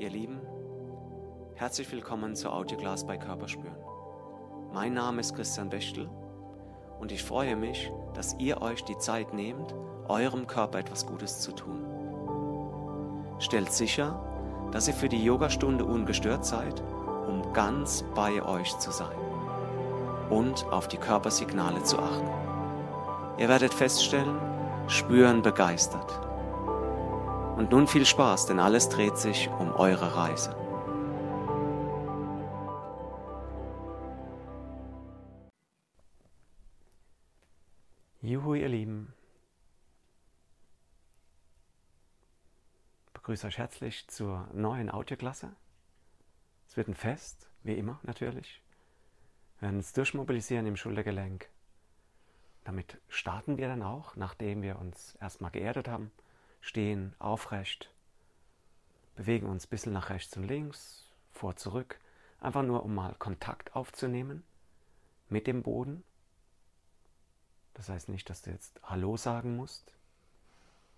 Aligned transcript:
Ihr 0.00 0.08
Lieben, 0.08 0.40
herzlich 1.56 1.92
willkommen 1.92 2.34
zu 2.34 2.48
Audioglas 2.48 3.06
bei 3.06 3.18
Körperspüren. 3.18 3.76
Mein 4.72 4.94
Name 4.94 5.20
ist 5.20 5.34
Christian 5.34 5.68
Bechtel 5.68 6.08
und 6.98 7.12
ich 7.12 7.22
freue 7.22 7.54
mich, 7.54 7.92
dass 8.14 8.34
ihr 8.38 8.62
euch 8.62 8.82
die 8.82 8.96
Zeit 8.96 9.34
nehmt, 9.34 9.74
eurem 10.08 10.46
Körper 10.46 10.78
etwas 10.78 11.04
Gutes 11.04 11.40
zu 11.40 11.52
tun. 11.52 11.84
Stellt 13.40 13.70
sicher, 13.72 14.18
dass 14.72 14.88
ihr 14.88 14.94
für 14.94 15.10
die 15.10 15.22
Yogastunde 15.22 15.84
ungestört 15.84 16.46
seid, 16.46 16.82
um 17.28 17.52
ganz 17.52 18.02
bei 18.14 18.42
euch 18.42 18.78
zu 18.78 18.92
sein 18.92 19.18
und 20.30 20.64
auf 20.72 20.88
die 20.88 20.96
Körpersignale 20.96 21.82
zu 21.82 21.98
achten. 21.98 22.30
Ihr 23.36 23.50
werdet 23.50 23.74
feststellen, 23.74 24.38
spüren 24.86 25.42
begeistert. 25.42 26.29
Und 27.60 27.72
nun 27.72 27.86
viel 27.86 28.06
Spaß, 28.06 28.46
denn 28.46 28.58
alles 28.58 28.88
dreht 28.88 29.18
sich 29.18 29.50
um 29.50 29.70
eure 29.72 30.16
Reise. 30.16 30.56
Juhu, 38.22 38.54
ihr 38.54 38.70
Lieben. 38.70 39.12
Ich 43.08 43.12
begrüße 43.12 43.46
euch 43.46 43.58
herzlich 43.58 44.08
zur 44.08 44.48
neuen 44.54 44.90
Audioklasse. 44.90 45.54
Es 46.66 46.78
wird 46.78 46.88
ein 46.88 46.94
Fest, 46.94 47.50
wie 47.62 47.74
immer 47.74 48.00
natürlich. 48.04 48.62
Wir 49.58 49.66
werden 49.66 49.76
uns 49.76 49.92
durchmobilisieren 49.92 50.64
im 50.64 50.78
Schultergelenk. 50.78 51.50
Damit 52.64 53.02
starten 53.10 53.58
wir 53.58 53.68
dann 53.68 53.82
auch, 53.82 54.16
nachdem 54.16 54.62
wir 54.62 54.78
uns 54.78 55.14
erstmal 55.20 55.50
geerdet 55.50 55.88
haben, 55.88 56.10
stehen 56.60 57.14
aufrecht, 57.18 57.90
bewegen 59.16 59.46
uns 59.48 59.66
ein 59.66 59.70
bisschen 59.70 59.92
nach 59.92 60.10
rechts 60.10 60.36
und 60.36 60.44
links, 60.44 61.08
vor, 61.32 61.56
zurück, 61.56 61.98
einfach 62.40 62.62
nur 62.62 62.84
um 62.84 62.94
mal 62.94 63.14
Kontakt 63.18 63.74
aufzunehmen 63.74 64.42
mit 65.28 65.46
dem 65.46 65.62
Boden 65.62 66.02
das 67.80 67.88
heißt 67.88 68.10
nicht, 68.10 68.28
dass 68.28 68.42
du 68.42 68.50
jetzt 68.50 68.78
Hallo 68.82 69.16
sagen 69.16 69.56
musst. 69.56 69.94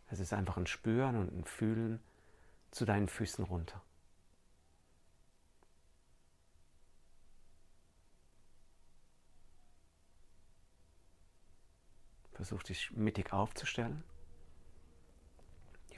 Es 0.09 0.19
ist 0.19 0.33
einfach 0.33 0.57
ein 0.57 0.67
Spüren 0.67 1.17
und 1.17 1.33
ein 1.33 1.45
Fühlen 1.45 2.01
zu 2.73 2.85
deinen 2.85 3.09
Füßen 3.09 3.45
runter. 3.45 3.81
Versuch 12.33 12.65
dich 12.65 12.91
mittig 12.91 13.33
aufzustellen. 13.33 14.03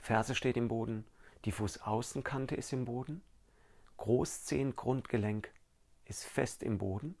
Ferse 0.05 0.35
steht 0.35 0.55
im 0.55 0.67
Boden, 0.67 1.03
die 1.45 1.51
Fußaußenkante 1.51 2.55
ist 2.55 2.71
im 2.73 2.85
Boden, 2.85 3.21
Großzehengrundgelenk 3.97 5.51
ist 6.05 6.25
fest 6.25 6.61
im 6.63 6.77
Boden 6.77 7.15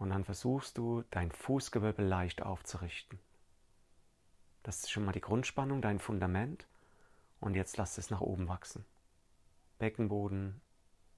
Und 0.00 0.08
dann 0.08 0.24
versuchst 0.24 0.78
du, 0.78 1.04
dein 1.10 1.30
Fußgewölbe 1.30 2.02
leicht 2.02 2.40
aufzurichten. 2.40 3.18
Das 4.62 4.78
ist 4.78 4.90
schon 4.90 5.04
mal 5.04 5.12
die 5.12 5.20
Grundspannung, 5.20 5.82
dein 5.82 5.98
Fundament. 5.98 6.66
Und 7.38 7.54
jetzt 7.54 7.76
lass 7.76 7.98
es 7.98 8.08
nach 8.08 8.22
oben 8.22 8.48
wachsen. 8.48 8.86
Beckenboden, 9.78 10.62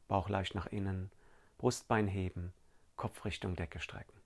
Bauch 0.08 0.28
leicht 0.28 0.56
nach 0.56 0.66
innen, 0.66 1.12
Brustbein 1.58 2.08
heben, 2.08 2.52
Kopf 2.96 3.24
Richtung 3.24 3.54
Decke 3.54 3.78
strecken. 3.78 4.21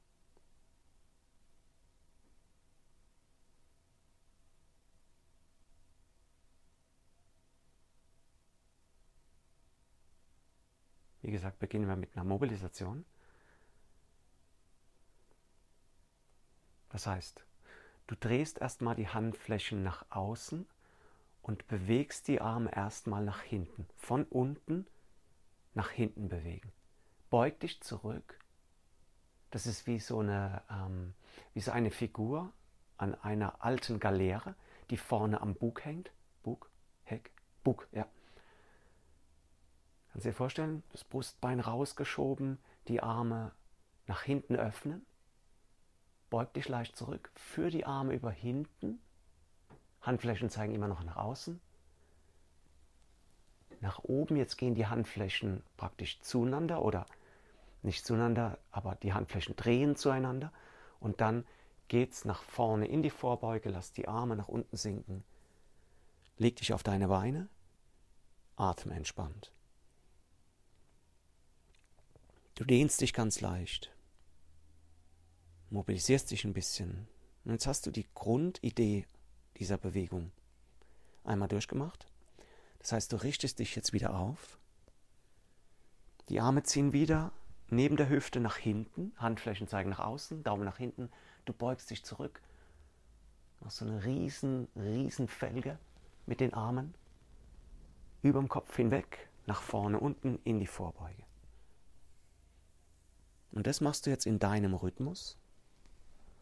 Wie 11.26 11.32
gesagt, 11.32 11.58
beginnen 11.58 11.88
wir 11.88 11.96
mit 11.96 12.14
einer 12.14 12.22
Mobilisation. 12.22 13.04
Das 16.90 17.08
heißt, 17.08 17.44
du 18.06 18.14
drehst 18.14 18.58
erstmal 18.58 18.94
die 18.94 19.08
Handflächen 19.08 19.82
nach 19.82 20.06
außen 20.10 20.68
und 21.42 21.66
bewegst 21.66 22.28
die 22.28 22.40
Arme 22.40 22.72
erstmal 22.72 23.24
nach 23.24 23.42
hinten. 23.42 23.88
Von 23.96 24.22
unten 24.22 24.86
nach 25.74 25.90
hinten 25.90 26.28
bewegen. 26.28 26.70
Beug 27.28 27.58
dich 27.58 27.80
zurück. 27.80 28.38
Das 29.50 29.66
ist 29.66 29.88
wie 29.88 29.98
so 29.98 30.20
eine, 30.20 30.62
ähm, 30.70 31.12
wie 31.54 31.60
so 31.60 31.72
eine 31.72 31.90
Figur 31.90 32.52
an 32.98 33.16
einer 33.16 33.64
alten 33.64 33.98
Galeere, 33.98 34.54
die 34.90 34.96
vorne 34.96 35.40
am 35.40 35.56
Bug 35.56 35.84
hängt. 35.84 36.12
Bug, 36.44 36.70
Heck, 37.02 37.32
Bug, 37.64 37.88
ja. 37.90 38.06
Kannst 40.16 40.24
du 40.24 40.30
dir 40.30 40.34
vorstellen, 40.34 40.82
das 40.92 41.04
Brustbein 41.04 41.60
rausgeschoben, 41.60 42.56
die 42.88 43.02
Arme 43.02 43.52
nach 44.06 44.22
hinten 44.22 44.56
öffnen 44.56 45.04
Beug 46.30 46.54
dich 46.54 46.70
leicht 46.70 46.96
zurück, 46.96 47.30
führ 47.34 47.68
die 47.68 47.84
Arme 47.84 48.14
über 48.14 48.30
hinten. 48.30 48.98
Handflächen 50.00 50.48
zeigen 50.48 50.74
immer 50.74 50.88
noch 50.88 51.04
nach 51.04 51.16
außen. 51.16 51.60
Nach 53.82 53.98
oben, 54.04 54.36
jetzt 54.36 54.56
gehen 54.56 54.74
die 54.74 54.86
Handflächen 54.86 55.62
praktisch 55.76 56.18
zueinander 56.22 56.80
oder 56.80 57.04
nicht 57.82 58.06
zueinander, 58.06 58.58
aber 58.70 58.94
die 58.94 59.12
Handflächen 59.12 59.54
drehen 59.54 59.96
zueinander. 59.96 60.50
Und 60.98 61.20
dann 61.20 61.44
geht 61.88 62.12
es 62.12 62.24
nach 62.24 62.42
vorne 62.42 62.88
in 62.88 63.02
die 63.02 63.10
Vorbeuge, 63.10 63.68
lass 63.68 63.92
die 63.92 64.08
Arme 64.08 64.34
nach 64.34 64.48
unten 64.48 64.78
sinken. 64.78 65.24
Leg 66.38 66.56
dich 66.56 66.72
auf 66.72 66.82
deine 66.82 67.08
Beine, 67.08 67.50
atme 68.56 68.94
entspannt. 68.94 69.52
Du 72.56 72.64
dehnst 72.64 73.00
dich 73.00 73.12
ganz 73.12 73.40
leicht 73.40 73.92
mobilisierst 75.70 76.30
dich 76.30 76.44
ein 76.44 76.54
bisschen. 76.54 77.06
Und 77.44 77.52
jetzt 77.52 77.66
hast 77.66 77.86
du 77.86 77.90
die 77.90 78.06
Grundidee 78.14 79.06
dieser 79.58 79.78
Bewegung 79.78 80.32
einmal 81.24 81.48
durchgemacht. 81.48 82.06
Das 82.78 82.92
heißt, 82.92 83.12
du 83.12 83.16
richtest 83.16 83.58
dich 83.58 83.74
jetzt 83.74 83.92
wieder 83.92 84.18
auf. 84.18 84.58
Die 86.28 86.40
Arme 86.40 86.62
ziehen 86.62 86.92
wieder 86.92 87.32
neben 87.68 87.96
der 87.96 88.08
Hüfte 88.08 88.40
nach 88.40 88.56
hinten, 88.56 89.12
Handflächen 89.16 89.68
zeigen 89.68 89.90
nach 89.90 90.00
außen, 90.00 90.42
Daumen 90.42 90.64
nach 90.64 90.78
hinten. 90.78 91.10
Du 91.44 91.52
beugst 91.52 91.90
dich 91.90 92.04
zurück. 92.04 92.40
Machst 93.60 93.78
so 93.78 93.84
eine 93.84 94.04
riesen, 94.04 94.68
riesen 94.76 95.28
Felge 95.28 95.78
mit 96.26 96.40
den 96.40 96.54
Armen 96.54 96.94
über 98.22 98.40
dem 98.40 98.48
Kopf 98.48 98.74
hinweg, 98.76 99.28
nach 99.46 99.62
vorne, 99.62 100.00
unten 100.00 100.40
in 100.44 100.58
die 100.58 100.66
Vorbeuge. 100.66 101.25
Und 103.56 103.66
das 103.66 103.80
machst 103.80 104.04
du 104.04 104.10
jetzt 104.10 104.26
in 104.26 104.38
deinem 104.38 104.74
Rhythmus. 104.74 105.38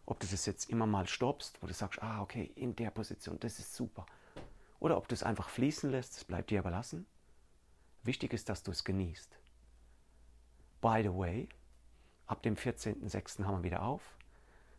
Ob 0.05 0.19
du 0.19 0.27
das 0.27 0.47
jetzt 0.47 0.69
immer 0.69 0.85
mal 0.85 1.07
stoppst, 1.07 1.63
wo 1.63 1.69
du 1.69 1.73
sagst, 1.73 2.03
ah, 2.03 2.21
okay, 2.21 2.51
in 2.57 2.75
der 2.75 2.91
Position, 2.91 3.39
das 3.39 3.61
ist 3.61 3.73
super. 3.73 4.05
Oder 4.81 4.97
ob 4.97 5.07
du 5.07 5.15
es 5.15 5.23
einfach 5.23 5.49
fließen 5.49 5.93
lässt, 5.93 6.17
das 6.17 6.25
bleibt 6.25 6.51
dir 6.51 6.59
überlassen. 6.59 7.07
Wichtig 8.03 8.33
ist, 8.33 8.49
dass 8.49 8.65
du 8.65 8.73
es 8.73 8.83
genießt. 8.83 9.39
By 10.81 11.03
the 11.05 11.15
way, 11.15 11.49
ab 12.27 12.43
dem 12.43 12.57
14.06. 12.57 13.45
haben 13.45 13.59
wir 13.59 13.71
wieder 13.71 13.85
auf. 13.85 14.03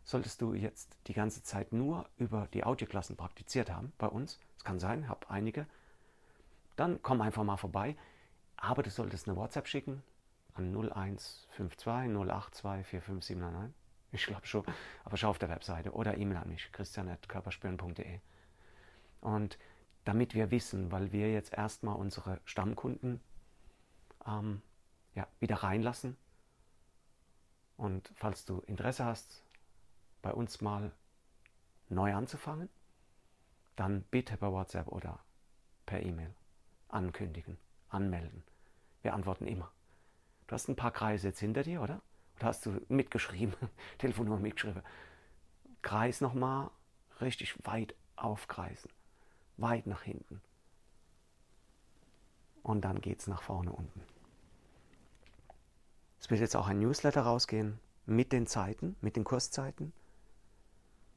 Solltest 0.04 0.42
du 0.42 0.52
jetzt 0.52 0.94
die 1.06 1.14
ganze 1.14 1.42
Zeit 1.42 1.72
nur 1.72 2.06
über 2.18 2.48
die 2.52 2.64
Audioklassen 2.64 3.16
praktiziert 3.16 3.70
haben 3.70 3.94
bei 3.96 4.08
uns, 4.08 4.38
es 4.58 4.64
kann 4.64 4.78
sein, 4.78 5.08
hab 5.08 5.30
einige, 5.30 5.66
dann 6.76 7.00
komm 7.00 7.22
einfach 7.22 7.44
mal 7.44 7.56
vorbei. 7.56 7.96
Aber 8.58 8.82
du 8.82 8.90
solltest 8.90 9.26
eine 9.26 9.38
WhatsApp 9.38 9.68
schicken 9.68 10.02
an 10.56 10.72
0152 10.72 12.12
082 12.12 12.86
45799 12.86 13.74
ich 14.16 14.26
glaube 14.26 14.46
schon. 14.46 14.64
Aber 15.04 15.16
schau 15.16 15.30
auf 15.30 15.38
der 15.38 15.48
Webseite 15.48 15.92
oder 15.92 16.16
E-Mail 16.16 16.38
an 16.38 16.48
mich, 16.48 16.70
christian.körperspüren.de. 16.72 18.20
Und 19.20 19.58
damit 20.04 20.34
wir 20.34 20.50
wissen, 20.50 20.90
weil 20.92 21.12
wir 21.12 21.32
jetzt 21.32 21.52
erstmal 21.52 21.96
unsere 21.96 22.40
Stammkunden 22.44 23.20
ähm, 24.26 24.62
ja, 25.14 25.26
wieder 25.40 25.56
reinlassen. 25.56 26.16
Und 27.76 28.10
falls 28.14 28.44
du 28.44 28.60
Interesse 28.60 29.04
hast, 29.04 29.42
bei 30.22 30.32
uns 30.32 30.60
mal 30.60 30.92
neu 31.88 32.14
anzufangen, 32.14 32.68
dann 33.76 34.02
bitte 34.02 34.36
per 34.36 34.52
WhatsApp 34.52 34.88
oder 34.88 35.18
per 35.84 36.02
E-Mail 36.02 36.34
ankündigen, 36.88 37.58
anmelden. 37.90 38.42
Wir 39.02 39.12
antworten 39.12 39.46
immer. 39.46 39.70
Du 40.46 40.52
hast 40.52 40.68
ein 40.68 40.76
paar 40.76 40.92
Kreise 40.92 41.28
jetzt 41.28 41.40
hinter 41.40 41.62
dir, 41.62 41.82
oder? 41.82 42.00
Oder 42.36 42.46
hast 42.46 42.66
du 42.66 42.80
mitgeschrieben, 42.88 43.54
Telefonnummer 43.98 44.38
mitgeschrieben? 44.38 44.82
Kreis 45.82 46.20
nochmal 46.20 46.70
richtig 47.20 47.56
weit 47.64 47.94
aufkreisen. 48.16 48.90
Weit 49.56 49.86
nach 49.86 50.02
hinten. 50.02 50.40
Und 52.62 52.84
dann 52.84 53.00
geht 53.00 53.20
es 53.20 53.26
nach 53.26 53.42
vorne 53.42 53.72
unten. 53.72 54.02
Es 56.20 56.30
wird 56.30 56.40
jetzt 56.40 56.56
auch 56.56 56.66
ein 56.66 56.80
Newsletter 56.80 57.22
rausgehen 57.22 57.78
mit 58.04 58.32
den 58.32 58.46
Zeiten, 58.46 58.96
mit 59.00 59.16
den 59.16 59.24
Kurszeiten. 59.24 59.92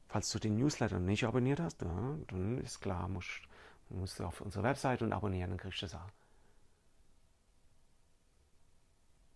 Falls 0.08 0.30
du 0.30 0.38
den 0.38 0.56
Newsletter 0.56 0.98
nicht 0.98 1.24
abonniert 1.24 1.60
hast, 1.60 1.82
dann 1.82 2.58
ist 2.58 2.80
klar, 2.80 3.08
musst, 3.08 3.42
Du 3.90 3.96
musst 3.96 4.20
auf 4.20 4.40
unsere 4.40 4.62
Webseite 4.62 5.04
und 5.04 5.12
abonnieren, 5.12 5.50
dann 5.50 5.58
kriegst 5.58 5.82
du 5.82 5.86
das 5.86 5.96
auch. 5.96 6.08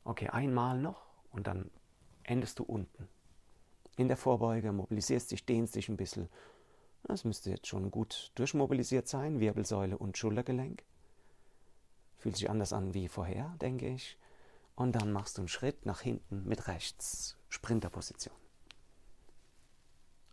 Okay, 0.04 0.28
einmal 0.28 0.78
noch 0.78 1.06
und 1.30 1.46
dann 1.46 1.70
endest 2.22 2.58
du 2.58 2.64
unten. 2.64 3.08
In 3.96 4.08
der 4.08 4.16
Vorbeuge, 4.16 4.72
mobilisierst 4.72 5.30
dich, 5.30 5.46
dehnst 5.46 5.74
dich 5.74 5.88
ein 5.88 5.96
bisschen. 5.96 6.28
Das 7.04 7.24
müsste 7.24 7.50
jetzt 7.50 7.66
schon 7.66 7.90
gut 7.90 8.32
durchmobilisiert 8.34 9.08
sein, 9.08 9.40
Wirbelsäule 9.40 9.98
und 9.98 10.16
Schultergelenk. 10.18 10.82
Fühlt 12.16 12.36
sich 12.36 12.50
anders 12.50 12.72
an 12.72 12.94
wie 12.94 13.08
vorher, 13.08 13.54
denke 13.60 13.88
ich. 13.88 14.18
Und 14.74 14.92
dann 14.92 15.12
machst 15.12 15.36
du 15.36 15.42
einen 15.42 15.48
Schritt 15.48 15.86
nach 15.86 16.00
hinten 16.00 16.44
mit 16.44 16.66
rechts, 16.66 17.36
Sprinterposition. 17.48 18.34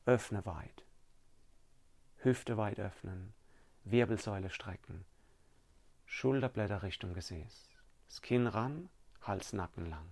Öffne 0.06 0.46
weit. 0.46 0.84
Hüfte 2.24 2.56
weit 2.56 2.80
öffnen, 2.80 3.34
Wirbelsäule 3.84 4.52
strecken, 4.52 5.06
Schulterblätter 6.06 6.84
Richtung 6.84 7.14
Gesäß, 7.14 7.70
das 8.08 8.22
Kinn 8.22 8.46
ran, 8.46 8.90
Hals, 9.22 9.54
Nacken 9.54 9.86
lang. 9.86 10.10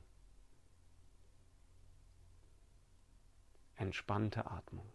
Entspannte 3.75 4.50
Atmung. 4.51 4.91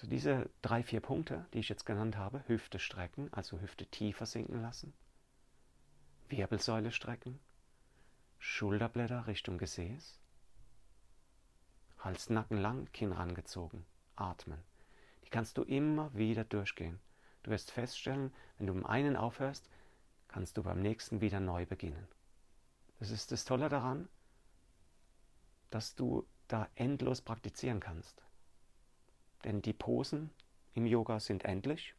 So 0.00 0.06
diese 0.06 0.48
drei, 0.62 0.82
vier 0.82 1.00
Punkte, 1.00 1.44
die 1.52 1.58
ich 1.58 1.68
jetzt 1.68 1.84
genannt 1.84 2.16
habe, 2.16 2.42
Hüfte 2.46 2.78
strecken, 2.78 3.30
also 3.34 3.60
Hüfte 3.60 3.84
tiefer 3.84 4.24
sinken 4.24 4.62
lassen, 4.62 4.94
Wirbelsäule 6.30 6.90
strecken, 6.90 7.38
Schulterblätter 8.38 9.26
Richtung 9.26 9.58
Gesäß, 9.58 10.18
Hals, 11.98 12.30
Nacken 12.30 12.56
lang, 12.56 12.90
Kinn 12.92 13.12
rangezogen, 13.12 13.84
atmen. 14.16 14.62
Die 15.30 15.36
kannst 15.36 15.58
du 15.58 15.62
immer 15.62 16.12
wieder 16.12 16.42
durchgehen. 16.42 16.98
Du 17.44 17.52
wirst 17.52 17.70
feststellen, 17.70 18.34
wenn 18.58 18.66
du 18.66 18.72
im 18.72 18.84
einen 18.84 19.14
aufhörst, 19.14 19.70
kannst 20.26 20.56
du 20.56 20.64
beim 20.64 20.82
nächsten 20.82 21.20
wieder 21.20 21.38
neu 21.38 21.66
beginnen. 21.66 22.08
Das 22.98 23.12
ist 23.12 23.30
das 23.30 23.44
Tolle 23.44 23.68
daran, 23.68 24.08
dass 25.70 25.94
du 25.94 26.26
da 26.48 26.68
endlos 26.74 27.20
praktizieren 27.22 27.78
kannst. 27.78 28.24
Denn 29.44 29.62
die 29.62 29.72
Posen 29.72 30.30
im 30.74 30.84
Yoga 30.84 31.20
sind 31.20 31.44
endlich. 31.44 31.94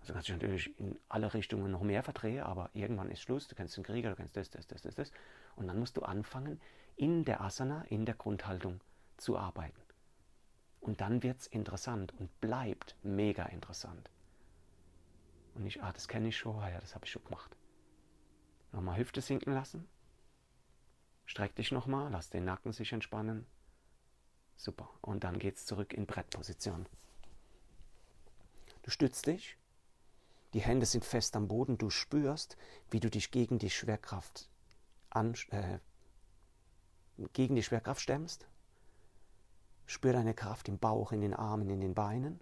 Also 0.00 0.14
kannst 0.14 0.30
du 0.30 0.32
natürlich 0.32 0.78
in 0.80 0.98
alle 1.10 1.34
Richtungen 1.34 1.70
noch 1.70 1.82
mehr 1.82 2.02
verdrehen, 2.02 2.44
aber 2.44 2.70
irgendwann 2.72 3.10
ist 3.10 3.20
Schluss. 3.20 3.46
Du 3.46 3.54
kennst 3.54 3.76
den 3.76 3.84
Krieger, 3.84 4.08
du 4.08 4.16
kennst 4.16 4.38
das, 4.38 4.48
das, 4.48 4.66
das, 4.66 4.80
das, 4.80 4.94
das. 4.94 5.12
Und 5.54 5.66
dann 5.66 5.78
musst 5.78 5.98
du 5.98 6.02
anfangen, 6.02 6.62
in 6.96 7.26
der 7.26 7.42
Asana, 7.42 7.82
in 7.90 8.06
der 8.06 8.14
Grundhaltung 8.14 8.80
zu 9.18 9.36
arbeiten. 9.36 9.87
Und 10.80 11.00
dann 11.00 11.22
wird 11.22 11.40
es 11.40 11.46
interessant 11.46 12.14
und 12.18 12.40
bleibt 12.40 12.96
mega 13.02 13.44
interessant. 13.46 14.10
Und 15.54 15.66
ich, 15.66 15.82
ah, 15.82 15.92
das 15.92 16.08
kenne 16.08 16.28
ich 16.28 16.36
schon, 16.36 16.56
ah 16.60 16.70
ja, 16.70 16.80
das 16.80 16.94
habe 16.94 17.04
ich 17.04 17.10
schon 17.10 17.24
gemacht. 17.24 17.56
Nochmal 18.72 18.98
Hüfte 18.98 19.20
sinken 19.20 19.52
lassen. 19.52 19.88
Streck 21.26 21.54
dich 21.56 21.72
nochmal, 21.72 22.10
lass 22.10 22.30
den 22.30 22.44
Nacken 22.44 22.72
sich 22.72 22.92
entspannen. 22.92 23.46
Super. 24.56 24.88
Und 25.02 25.24
dann 25.24 25.38
geht 25.38 25.56
es 25.56 25.66
zurück 25.66 25.92
in 25.92 26.06
Brettposition. 26.06 26.86
Du 28.82 28.90
stützt 28.90 29.26
dich, 29.26 29.58
die 30.54 30.60
Hände 30.60 30.86
sind 30.86 31.04
fest 31.04 31.36
am 31.36 31.48
Boden, 31.48 31.76
du 31.76 31.90
spürst, 31.90 32.56
wie 32.90 33.00
du 33.00 33.10
dich 33.10 33.30
gegen 33.30 33.58
die 33.58 33.70
Schwerkraft 33.70 34.48
an, 35.10 35.34
äh, 35.50 35.78
gegen 37.34 37.54
die 37.54 37.62
Schwerkraft 37.62 38.00
stemmst. 38.00 38.46
Spür 39.88 40.12
deine 40.12 40.34
Kraft 40.34 40.68
im 40.68 40.78
Bauch, 40.78 41.12
in 41.12 41.22
den 41.22 41.32
Armen, 41.32 41.70
in 41.70 41.80
den 41.80 41.94
Beinen. 41.94 42.38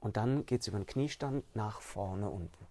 Und 0.00 0.16
dann 0.16 0.46
geht 0.46 0.62
es 0.62 0.68
über 0.68 0.78
den 0.78 0.86
Kniestand 0.86 1.44
nach 1.54 1.82
vorne 1.82 2.30
unten. 2.30 2.66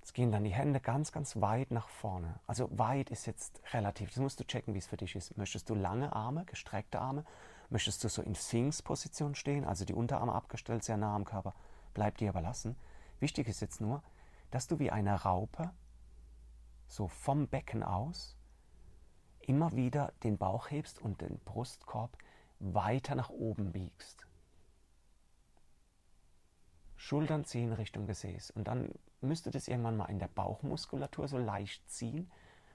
Jetzt 0.00 0.14
gehen 0.14 0.32
dann 0.32 0.44
die 0.44 0.54
Hände 0.54 0.80
ganz, 0.80 1.12
ganz 1.12 1.38
weit 1.38 1.70
nach 1.70 1.90
vorne. 1.90 2.40
Also 2.46 2.70
weit 2.78 3.10
ist 3.10 3.26
jetzt 3.26 3.60
relativ. 3.74 4.08
Das 4.08 4.20
musst 4.20 4.40
du 4.40 4.44
checken, 4.44 4.72
wie 4.72 4.78
es 4.78 4.86
für 4.86 4.96
dich 4.96 5.14
ist. 5.16 5.36
Möchtest 5.36 5.68
du 5.68 5.74
lange 5.74 6.14
Arme, 6.16 6.46
gestreckte 6.46 6.98
Arme? 6.98 7.26
Möchtest 7.68 8.02
du 8.02 8.08
so 8.08 8.22
in 8.22 8.34
Sphinx-Position 8.34 9.34
stehen, 9.34 9.66
also 9.66 9.84
die 9.84 9.92
Unterarme 9.92 10.32
abgestellt, 10.32 10.82
sehr 10.82 10.96
nah 10.96 11.14
am 11.14 11.26
Körper? 11.26 11.54
Bleibt 11.92 12.20
dir 12.20 12.30
überlassen. 12.30 12.74
Wichtig 13.20 13.48
ist 13.48 13.60
jetzt 13.60 13.82
nur, 13.82 14.02
dass 14.50 14.66
du 14.66 14.78
wie 14.78 14.90
eine 14.90 15.14
Raupe 15.14 15.72
so 16.86 17.06
vom 17.06 17.48
Becken 17.48 17.82
aus 17.82 18.37
immer 19.48 19.74
wieder 19.74 20.12
den 20.22 20.36
Bauch 20.36 20.70
hebst 20.70 21.00
und 21.00 21.20
den 21.20 21.38
Brustkorb 21.40 22.16
weiter 22.60 23.14
nach 23.14 23.30
oben 23.30 23.72
biegst. 23.72 24.26
Schultern 26.96 27.44
ziehen 27.44 27.72
Richtung 27.72 28.06
Gesäß. 28.06 28.50
Und 28.50 28.68
dann 28.68 28.92
müsste 29.20 29.50
das 29.50 29.68
irgendwann 29.68 29.96
mal 29.96 30.06
in 30.06 30.18
der 30.18 30.28
Bauchmuskulatur 30.28 31.28
so 31.28 31.38
leicht 31.38 31.88
ziehen. 31.88 32.30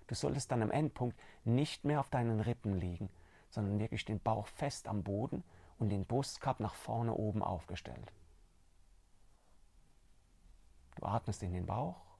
Du 0.08 0.16
solltest 0.16 0.52
dann 0.52 0.64
am 0.64 0.72
Endpunkt 0.72 1.20
nicht 1.44 1.86
mehr 1.86 2.00
auf 2.00 2.10
deinen 2.10 2.40
Rippen 2.40 2.80
liegen, 2.80 3.10
sondern 3.50 3.80
wirklich 3.80 4.06
den 4.06 4.20
Bauch 4.20 4.48
fest 4.48 4.88
am 4.88 5.04
Boden 5.04 5.44
und 5.78 5.90
den 5.90 6.06
Brustkorb 6.06 6.60
nach 6.60 6.74
vorne 6.74 7.14
oben 7.14 7.44
aufgestellt. 7.44 8.12
Du 10.96 11.06
atmest 11.06 11.44
in 11.44 11.54
den 11.54 11.66
Bauch 11.66 12.13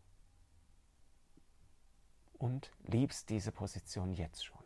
und 2.44 2.74
liebst 2.84 3.30
diese 3.30 3.54
Position 3.54 4.12
jetzt 4.12 4.44
schon. 4.44 4.62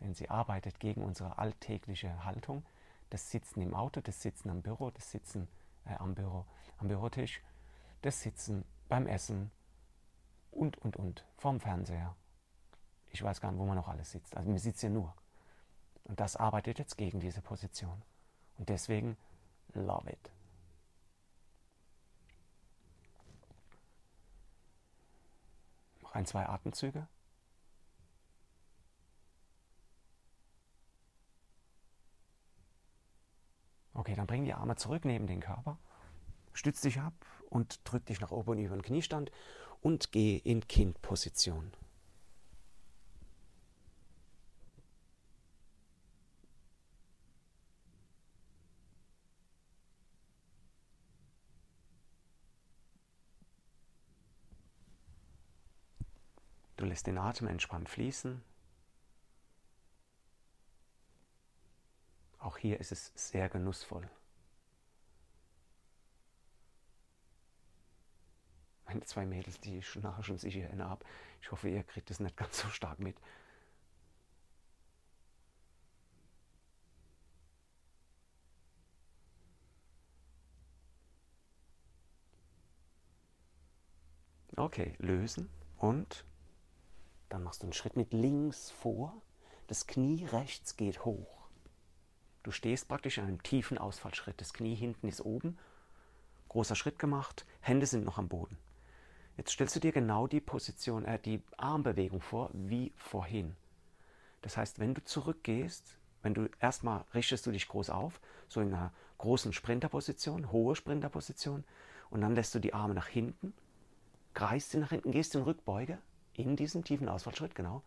Denn 0.00 0.14
sie 0.14 0.28
arbeitet 0.28 0.80
gegen 0.80 1.04
unsere 1.04 1.38
alltägliche 1.38 2.24
Haltung, 2.24 2.66
das 3.08 3.30
Sitzen 3.30 3.62
im 3.62 3.72
Auto, 3.72 4.00
das 4.00 4.20
Sitzen 4.20 4.50
am 4.50 4.62
Büro, 4.62 4.90
das 4.90 5.12
Sitzen 5.12 5.46
äh, 5.84 5.94
am, 5.94 6.16
Büro, 6.16 6.44
am 6.78 6.88
Bürotisch, 6.88 7.40
das 8.02 8.20
Sitzen 8.20 8.64
beim 8.88 9.06
Essen 9.06 9.52
und, 10.50 10.76
und, 10.78 10.96
und, 10.96 11.24
vorm 11.36 11.60
Fernseher. 11.60 12.16
Ich 13.10 13.22
weiß 13.22 13.40
gar 13.40 13.52
nicht, 13.52 13.60
wo 13.60 13.64
man 13.64 13.76
noch 13.76 13.86
alles 13.86 14.10
sitzt. 14.10 14.36
Also 14.36 14.50
man 14.50 14.58
sitzt 14.58 14.82
ja 14.82 14.90
nur. 14.90 15.14
Und 16.02 16.18
das 16.18 16.34
arbeitet 16.34 16.80
jetzt 16.80 16.98
gegen 16.98 17.20
diese 17.20 17.42
Position. 17.42 18.02
Und 18.58 18.70
deswegen 18.70 19.16
love 19.72 20.10
it. 20.10 20.35
Ein, 26.16 26.26
zwei 26.26 26.48
Atemzüge. 26.48 27.06
Okay, 33.94 34.14
dann 34.14 34.26
bring 34.26 34.44
die 34.44 34.52
Arme 34.52 34.76
zurück 34.76 35.04
neben 35.04 35.26
den 35.26 35.40
Körper, 35.40 35.78
stütz 36.52 36.80
dich 36.80 37.00
ab 37.00 37.14
und 37.48 37.80
drück 37.84 38.04
dich 38.06 38.20
nach 38.20 38.30
oben 38.30 38.58
über 38.58 38.76
den 38.76 38.82
Kniestand 38.82 39.30
und 39.80 40.12
geh 40.12 40.36
in 40.36 40.66
Kindposition. 40.66 41.72
Du 56.76 56.84
lässt 56.84 57.06
den 57.06 57.18
Atem 57.18 57.48
entspannt 57.48 57.88
fließen. 57.88 58.42
Auch 62.38 62.58
hier 62.58 62.78
ist 62.78 62.92
es 62.92 63.12
sehr 63.14 63.48
genussvoll. 63.48 64.08
Meine 68.84 69.00
zwei 69.04 69.26
Mädels, 69.26 69.58
die 69.60 69.82
schnarchen 69.82 70.38
sich 70.38 70.54
hier 70.54 70.70
ab. 70.86 71.04
Ich 71.40 71.50
hoffe, 71.50 71.68
ihr 71.68 71.82
kriegt 71.82 72.10
es 72.10 72.20
nicht 72.20 72.36
ganz 72.36 72.60
so 72.60 72.68
stark 72.68 72.98
mit. 72.98 73.16
Okay, 84.56 84.94
lösen 84.98 85.50
und 85.76 86.24
dann 87.28 87.42
machst 87.42 87.62
du 87.62 87.66
einen 87.66 87.72
Schritt 87.72 87.96
mit 87.96 88.12
links 88.12 88.70
vor. 88.70 89.20
Das 89.66 89.86
Knie 89.86 90.24
rechts 90.26 90.76
geht 90.76 91.04
hoch. 91.04 91.48
Du 92.42 92.52
stehst 92.52 92.88
praktisch 92.88 93.18
in 93.18 93.24
einem 93.24 93.42
tiefen 93.42 93.78
Ausfallschritt. 93.78 94.40
Das 94.40 94.52
Knie 94.52 94.74
hinten 94.74 95.08
ist 95.08 95.20
oben. 95.20 95.58
Großer 96.48 96.76
Schritt 96.76 96.98
gemacht. 96.98 97.44
Hände 97.60 97.86
sind 97.86 98.04
noch 98.04 98.18
am 98.18 98.28
Boden. 98.28 98.56
Jetzt 99.36 99.50
stellst 99.50 99.76
du 99.76 99.80
dir 99.80 99.92
genau 99.92 100.26
die 100.26 100.40
Position, 100.40 101.04
äh, 101.04 101.18
die 101.18 101.42
Armbewegung 101.56 102.20
vor, 102.20 102.50
wie 102.52 102.92
vorhin. 102.96 103.56
Das 104.42 104.56
heißt, 104.56 104.78
wenn 104.78 104.94
du 104.94 105.02
zurückgehst, 105.04 105.98
wenn 106.22 106.34
du 106.34 106.48
erstmal 106.60 107.04
richtest 107.14 107.46
du 107.46 107.50
dich 107.50 107.68
groß 107.68 107.90
auf, 107.90 108.20
so 108.48 108.60
in 108.60 108.72
einer 108.72 108.92
großen 109.18 109.52
Sprinterposition, 109.52 110.52
hohe 110.52 110.76
Sprinterposition, 110.76 111.64
und 112.10 112.20
dann 112.20 112.34
lässt 112.34 112.54
du 112.54 112.60
die 112.60 112.72
Arme 112.72 112.94
nach 112.94 113.08
hinten, 113.08 113.52
kreist 114.34 114.70
sie 114.70 114.78
nach 114.78 114.90
hinten, 114.90 115.10
gehst 115.10 115.34
in 115.34 115.42
Rückbeuge, 115.42 115.98
in 116.38 116.56
diesem 116.56 116.84
tiefen 116.84 117.08
Ausfallschritt, 117.08 117.54
genau. 117.54 117.82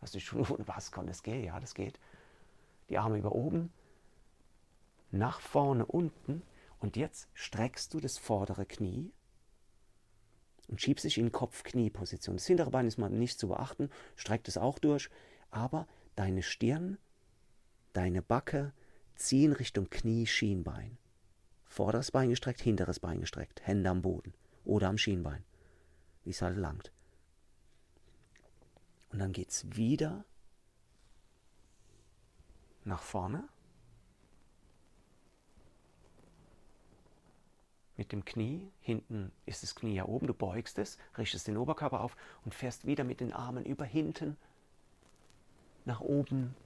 Hast 0.00 0.14
du 0.14 0.20
schon 0.20 0.42
gewundert, 0.42 0.68
was 0.68 0.90
kann 0.90 1.06
das 1.06 1.22
gehen? 1.22 1.44
Ja, 1.44 1.60
das 1.60 1.74
geht. 1.74 1.98
Die 2.88 2.98
Arme 2.98 3.18
über 3.18 3.32
oben, 3.32 3.72
nach 5.12 5.40
vorne, 5.40 5.86
unten. 5.86 6.42
Und 6.80 6.96
jetzt 6.96 7.28
streckst 7.34 7.94
du 7.94 8.00
das 8.00 8.18
vordere 8.18 8.66
Knie 8.66 9.12
und 10.66 10.80
schiebst 10.80 11.04
dich 11.04 11.18
in 11.18 11.30
Kopf-Knie-Position. 11.30 12.36
Das 12.36 12.46
hintere 12.46 12.70
Bein 12.70 12.88
ist 12.88 12.98
mal 12.98 13.10
nicht 13.10 13.38
zu 13.38 13.48
beachten, 13.48 13.90
streckt 14.16 14.48
es 14.48 14.58
auch 14.58 14.78
durch, 14.80 15.08
aber 15.50 15.86
deine 16.16 16.42
Stirn, 16.42 16.98
deine 17.92 18.22
Backe 18.22 18.72
ziehen 19.14 19.52
Richtung 19.52 19.90
Knie, 19.90 20.26
Schienbein. 20.26 20.98
Vorderes 21.64 22.10
Bein 22.10 22.30
gestreckt, 22.30 22.60
hinteres 22.60 22.98
Bein 22.98 23.20
gestreckt, 23.20 23.64
Hände 23.64 23.90
am 23.90 24.02
Boden 24.02 24.34
oder 24.64 24.88
am 24.88 24.98
Schienbein, 24.98 25.44
wie 26.24 26.30
es 26.30 26.42
halt 26.42 26.56
langt. 26.56 26.92
Und 29.12 29.18
dann 29.18 29.32
geht 29.32 29.50
es 29.50 29.76
wieder 29.76 30.24
nach 32.84 33.02
vorne. 33.02 33.48
Mit 37.96 38.10
dem 38.10 38.24
Knie, 38.24 38.72
hinten 38.80 39.30
ist 39.44 39.62
das 39.62 39.74
Knie 39.74 39.94
ja 39.94 40.06
oben, 40.06 40.26
du 40.26 40.34
beugst 40.34 40.78
es, 40.78 40.98
richtest 41.18 41.46
den 41.46 41.58
Oberkörper 41.58 42.00
auf 42.00 42.16
und 42.44 42.54
fährst 42.54 42.86
wieder 42.86 43.04
mit 43.04 43.20
den 43.20 43.32
Armen 43.32 43.64
über 43.64 43.84
hinten, 43.84 44.36
nach 45.84 46.00
oben, 46.00 46.56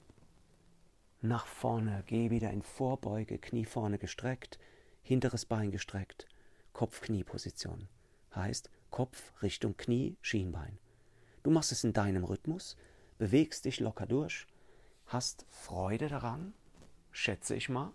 nach 1.21 1.47
vorne. 1.47 2.05
Geh 2.07 2.31
wieder 2.31 2.53
in 2.53 2.63
Vorbeuge, 2.63 3.39
Knie 3.39 3.65
vorne 3.65 3.99
gestreckt, 3.99 4.59
hinteres 5.03 5.45
Bein 5.45 5.73
gestreckt, 5.73 6.29
Kopf-Knie-Position. 6.73 7.89
Heißt 8.35 8.71
Kopf 8.91 9.33
Richtung 9.43 9.77
Knie, 9.77 10.17
Schienbein. 10.23 10.79
Du 11.47 11.53
machst 11.53 11.71
es 11.71 11.85
in 11.85 11.93
deinem 11.93 12.25
Rhythmus, 12.25 12.77
bewegst 13.19 13.67
dich 13.67 13.79
locker 13.79 14.05
durch, 14.05 14.49
hast 15.07 15.47
Freude 15.49 16.09
daran, 16.09 16.55
schätze 17.13 17.55
ich 17.55 17.69
mal. 17.69 17.93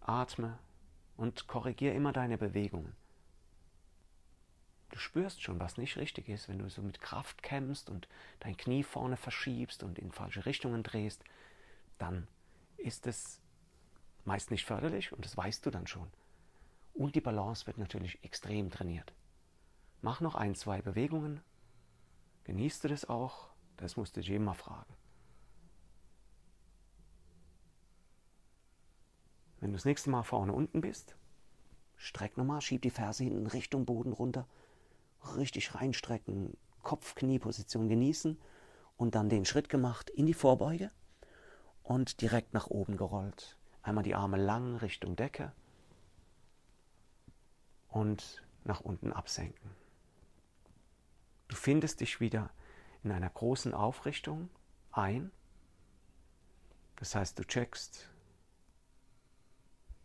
Atme 0.00 0.58
und 1.18 1.48
korrigiere 1.48 1.94
immer 1.94 2.14
deine 2.14 2.38
Bewegungen. 2.38 2.96
Du 4.92 4.98
spürst 4.98 5.42
schon, 5.42 5.60
was 5.60 5.76
nicht 5.76 5.98
richtig 5.98 6.30
ist, 6.30 6.48
wenn 6.48 6.60
du 6.60 6.70
so 6.70 6.80
mit 6.80 7.02
Kraft 7.02 7.42
kämpfst 7.42 7.90
und 7.90 8.08
dein 8.40 8.56
Knie 8.56 8.84
vorne 8.84 9.18
verschiebst 9.18 9.82
und 9.82 9.98
in 9.98 10.10
falsche 10.12 10.46
Richtungen 10.46 10.82
drehst, 10.82 11.22
dann 11.98 12.26
ist 12.78 13.06
es 13.06 13.42
meist 14.26 14.50
nicht 14.50 14.64
förderlich 14.64 15.12
und 15.12 15.24
das 15.24 15.36
weißt 15.36 15.64
du 15.64 15.70
dann 15.70 15.86
schon. 15.86 16.08
Und 16.94 17.14
die 17.14 17.20
Balance 17.20 17.66
wird 17.66 17.78
natürlich 17.78 18.22
extrem 18.24 18.70
trainiert. 18.70 19.14
Mach 20.00 20.20
noch 20.20 20.34
ein, 20.34 20.54
zwei 20.54 20.80
Bewegungen. 20.82 21.40
Genießt 22.44 22.84
du 22.84 22.88
das 22.88 23.08
auch? 23.08 23.50
Das 23.76 23.96
musst 23.96 24.16
du 24.16 24.20
dich 24.20 24.30
immer 24.30 24.54
fragen. 24.54 24.94
Wenn 29.60 29.70
du 29.70 29.76
das 29.76 29.84
nächste 29.84 30.10
Mal 30.10 30.22
vorne 30.22 30.52
unten 30.52 30.80
bist, 30.80 31.16
streck 31.96 32.36
nochmal, 32.36 32.60
schieb 32.60 32.82
die 32.82 32.90
Ferse 32.90 33.24
hinten 33.24 33.46
Richtung 33.46 33.84
Boden 33.84 34.12
runter, 34.12 34.46
richtig 35.36 35.74
reinstrecken, 35.74 36.56
Kopf-Knie-Position 36.82 37.88
genießen 37.88 38.38
und 38.96 39.14
dann 39.14 39.28
den 39.28 39.44
Schritt 39.44 39.68
gemacht 39.68 40.10
in 40.10 40.26
die 40.26 40.34
Vorbeuge 40.34 40.90
und 41.82 42.20
direkt 42.20 42.54
nach 42.54 42.68
oben 42.68 42.96
gerollt. 42.96 43.55
Einmal 43.86 44.02
die 44.02 44.16
Arme 44.16 44.36
lang 44.36 44.74
Richtung 44.78 45.14
Decke 45.14 45.52
und 47.86 48.42
nach 48.64 48.80
unten 48.80 49.12
absenken. 49.12 49.70
Du 51.46 51.54
findest 51.54 52.00
dich 52.00 52.18
wieder 52.18 52.50
in 53.04 53.12
einer 53.12 53.30
großen 53.30 53.74
Aufrichtung 53.74 54.50
ein. 54.90 55.30
Das 56.96 57.14
heißt, 57.14 57.38
du 57.38 57.44
checkst, 57.44 58.10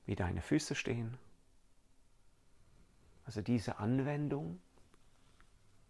wie 0.05 0.15
deine 0.15 0.43
Füße 0.43 0.75
stehen. 0.75 1.17
Also 3.25 3.41
diese 3.41 3.79
Anwendung, 3.79 4.61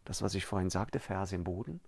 das, 0.06 0.22
was 0.22 0.34
ich 0.34 0.46
vorhin 0.46 0.70
sagte, 0.70 1.02
Ferse 1.02 1.36
im 1.36 1.44
Boden, 1.44 1.82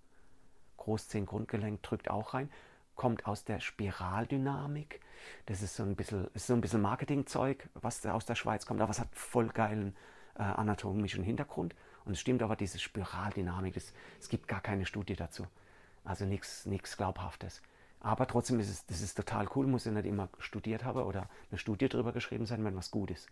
Großzehen, 0.76 1.24
Grundgelenk 1.24 1.82
drückt 1.82 2.10
auch 2.10 2.34
rein 2.34 2.50
kommt 2.94 3.26
aus 3.26 3.44
der 3.44 3.60
Spiraldynamik. 3.60 5.00
Das 5.46 5.62
ist 5.62 5.76
so 5.76 5.82
ein 5.82 5.96
bisschen, 5.96 6.28
so 6.34 6.56
bisschen 6.56 6.82
Marketingzeug, 6.82 7.68
was 7.74 8.04
aus 8.06 8.26
der 8.26 8.34
Schweiz 8.34 8.66
kommt, 8.66 8.80
aber 8.80 8.90
es 8.90 9.00
hat 9.00 9.08
voll 9.12 9.48
geilen 9.48 9.96
äh, 10.36 10.42
anatomischen 10.42 11.24
Hintergrund. 11.24 11.74
Und 12.04 12.12
es 12.12 12.20
stimmt 12.20 12.42
aber, 12.42 12.56
diese 12.56 12.78
Spiraldynamik, 12.78 13.74
das, 13.74 13.92
es 14.20 14.28
gibt 14.28 14.48
gar 14.48 14.60
keine 14.60 14.86
Studie 14.86 15.16
dazu. 15.16 15.46
Also 16.04 16.26
nichts 16.26 16.96
Glaubhaftes. 16.96 17.62
Aber 18.00 18.26
trotzdem 18.26 18.60
ist 18.60 18.68
es 18.68 18.84
das 18.84 19.00
ist 19.00 19.14
total 19.14 19.48
cool, 19.54 19.66
muss 19.66 19.86
ich 19.86 19.92
nicht 19.92 20.04
immer 20.04 20.28
studiert 20.38 20.84
haben 20.84 21.02
oder 21.02 21.30
eine 21.50 21.58
Studie 21.58 21.88
darüber 21.88 22.12
geschrieben 22.12 22.44
sein, 22.44 22.62
wenn 22.62 22.76
was 22.76 22.90
gut 22.90 23.10
ist. 23.10 23.30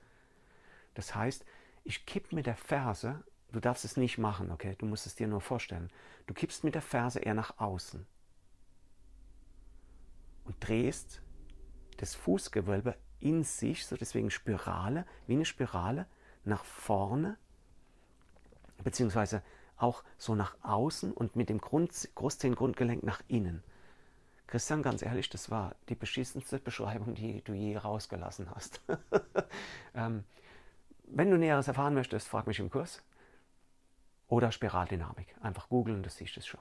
Das 0.94 1.14
heißt, 1.14 1.44
ich 1.84 2.06
kipp 2.06 2.32
mit 2.32 2.46
der 2.46 2.56
Ferse, 2.56 3.22
du 3.50 3.60
darfst 3.60 3.84
es 3.84 3.98
nicht 3.98 4.16
machen, 4.16 4.50
okay, 4.50 4.74
du 4.78 4.86
musst 4.86 5.06
es 5.06 5.14
dir 5.14 5.26
nur 5.26 5.42
vorstellen. 5.42 5.90
Du 6.26 6.32
kippst 6.32 6.64
mit 6.64 6.74
der 6.74 6.80
Ferse 6.80 7.18
eher 7.18 7.34
nach 7.34 7.58
außen 7.58 8.06
und 10.44 10.56
drehst 10.60 11.22
das 11.98 12.14
Fußgewölbe 12.14 12.96
in 13.20 13.44
sich, 13.44 13.86
so 13.86 13.96
deswegen 13.96 14.30
Spirale, 14.30 15.06
wie 15.26 15.34
eine 15.34 15.44
Spirale, 15.44 16.06
nach 16.44 16.64
vorne, 16.64 17.36
beziehungsweise 18.82 19.42
auch 19.76 20.02
so 20.18 20.34
nach 20.34 20.56
außen 20.62 21.12
und 21.12 21.36
mit 21.36 21.48
dem 21.48 21.60
Grund, 21.60 22.08
Großzehengrundgelenk 22.14 23.02
nach 23.02 23.22
innen. 23.28 23.62
Christian, 24.46 24.82
ganz 24.82 25.02
ehrlich, 25.02 25.30
das 25.30 25.50
war 25.50 25.74
die 25.88 25.94
beschissenste 25.94 26.58
Beschreibung, 26.58 27.14
die 27.14 27.42
du 27.42 27.54
je 27.54 27.76
rausgelassen 27.76 28.50
hast. 28.50 28.82
ähm, 29.94 30.24
wenn 31.04 31.30
du 31.30 31.38
Näheres 31.38 31.68
erfahren 31.68 31.94
möchtest, 31.94 32.28
frag 32.28 32.46
mich 32.46 32.58
im 32.58 32.70
Kurs. 32.70 33.02
Oder 34.28 34.52
Spiraldynamik. 34.52 35.34
Einfach 35.40 35.68
googeln, 35.68 36.02
das 36.02 36.16
siehst 36.16 36.36
du 36.36 36.42
schon. 36.42 36.60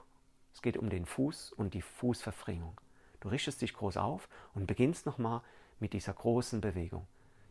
Es 0.52 0.62
geht 0.62 0.76
um 0.76 0.90
den 0.90 1.06
Fuß 1.06 1.52
und 1.52 1.74
die 1.74 1.82
Fußverfringung. 1.82 2.78
Du 3.22 3.28
richtest 3.28 3.62
dich 3.62 3.72
groß 3.72 3.98
auf 3.98 4.28
und 4.52 4.66
beginnst 4.66 5.06
nochmal 5.06 5.42
mit 5.78 5.92
dieser 5.92 6.12
großen 6.12 6.60
Bewegung. 6.60 7.06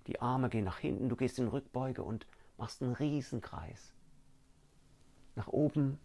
Die 0.07 0.19
Arme 0.19 0.49
gehen 0.49 0.65
nach 0.65 0.79
hinten, 0.79 1.07
du 1.07 1.15
gehst 1.15 1.39
in 1.39 1.47
Rückbeuge 1.47 2.03
und 2.03 2.27
machst 2.57 2.81
einen 2.81 2.91
Riesenkreis. 2.91 3.93
Nach 5.35 5.47
oben, 5.47 5.97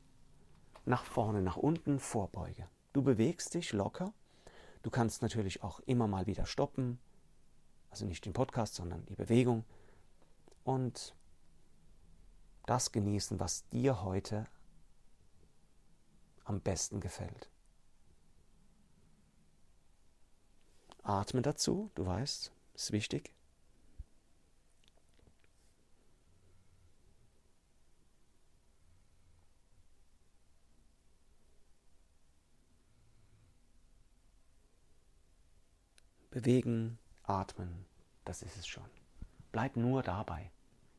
nach 0.85 1.03
vorne, 1.03 1.43
nach 1.43 1.57
unten, 1.57 1.99
Vorbeuge. 1.99 2.69
Du 2.93 3.03
bewegst 3.03 3.55
dich 3.55 3.73
locker. 3.73 4.13
Du 4.85 4.91
kannst 4.91 5.21
natürlich 5.21 5.65
auch 5.65 5.81
immer 5.81 6.07
mal 6.07 6.29
wieder 6.29 6.47
stoppen. 6.47 7.01
Also 7.91 8.07
nicht 8.07 8.25
den 8.25 8.35
Podcast, 8.35 8.77
sondern 8.77 9.05
die 9.07 9.17
Bewegung. 9.17 9.65
Und 10.63 11.13
das 12.67 12.93
genießen, 12.93 13.41
was 13.41 13.69
dir 13.71 14.05
heute 14.05 14.47
am 16.45 16.61
besten 16.61 17.01
gefällt. 17.01 17.51
Atme 21.07 21.41
dazu, 21.41 21.89
du 21.95 22.05
weißt, 22.05 22.51
ist 22.75 22.91
wichtig. 22.91 23.33
Bewegen, 36.31 36.99
atmen, 37.23 37.87
das 38.25 38.43
ist 38.43 38.57
es 38.57 38.67
schon. 38.67 38.83
Bleib 39.53 39.77
nur 39.77 40.03
dabei, 40.03 40.51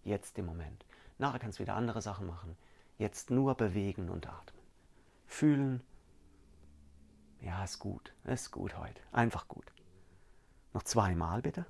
jetzt 0.06 0.38
im 0.40 0.46
Moment. 0.46 0.86
Nachher 1.18 1.40
kannst 1.40 1.60
du 1.60 1.64
wieder 1.64 1.76
andere 1.76 2.02
Sachen 2.02 2.28
machen. 2.28 2.56
Jetzt 2.98 3.30
nur 3.30 3.56
bewegen 3.56 4.10
und 4.10 4.26
atmen. 4.26 4.64
Fühlen, 5.26 5.82
ja, 7.42 7.62
ist 7.66 7.80
gut, 7.80 8.14
ist 8.24 8.52
gut 8.52 8.78
heute, 8.78 9.02
einfach 9.12 9.50
gut. 9.50 9.67
Noch 10.78 10.84
zweimal 10.84 11.42
bitte. 11.42 11.66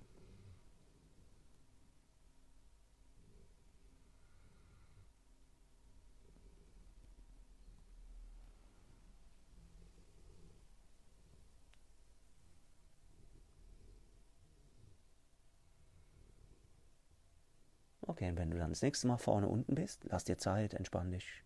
Okay, 18.02 18.30
und 18.30 18.38
wenn 18.38 18.52
du 18.52 18.58
dann 18.58 18.72
das 18.72 18.82
nächste 18.82 19.08
Mal 19.08 19.16
vorne 19.18 19.48
unten 19.48 19.76
bist, 19.76 20.04
lass 20.10 20.26
dir 20.26 20.38
Zeit, 20.38 20.74
entspann 20.74 21.12
dich. 21.12 21.46